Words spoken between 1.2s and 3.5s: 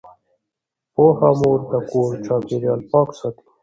مور د کور چاپیریال پاک ساتي۔